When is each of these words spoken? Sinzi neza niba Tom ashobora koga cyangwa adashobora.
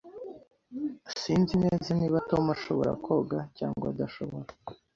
Sinzi 1.21 1.53
neza 1.63 1.89
niba 1.99 2.17
Tom 2.29 2.45
ashobora 2.55 2.91
koga 3.05 3.39
cyangwa 3.57 3.85
adashobora. 3.91 4.49